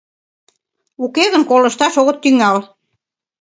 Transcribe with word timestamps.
Уке 1.03 1.23
гын 1.33 1.43
колышташ 1.49 1.93
огыт 2.01 2.17
тӱҥал. 2.23 2.57